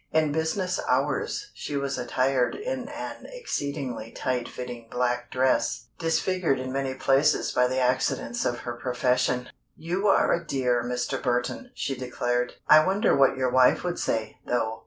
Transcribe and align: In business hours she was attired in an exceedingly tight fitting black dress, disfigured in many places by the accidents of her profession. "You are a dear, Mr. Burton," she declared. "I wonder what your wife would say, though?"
In 0.11 0.31
business 0.31 0.79
hours 0.87 1.51
she 1.53 1.77
was 1.77 1.95
attired 1.99 2.55
in 2.55 2.89
an 2.89 3.27
exceedingly 3.29 4.09
tight 4.11 4.49
fitting 4.49 4.87
black 4.89 5.29
dress, 5.29 5.89
disfigured 5.99 6.59
in 6.59 6.71
many 6.71 6.95
places 6.95 7.51
by 7.51 7.67
the 7.67 7.77
accidents 7.77 8.43
of 8.43 8.61
her 8.61 8.73
profession. 8.73 9.49
"You 9.75 10.07
are 10.07 10.33
a 10.33 10.43
dear, 10.43 10.83
Mr. 10.83 11.21
Burton," 11.21 11.69
she 11.75 11.95
declared. 11.95 12.53
"I 12.67 12.83
wonder 12.83 13.15
what 13.15 13.37
your 13.37 13.51
wife 13.51 13.83
would 13.83 13.99
say, 13.99 14.39
though?" 14.43 14.79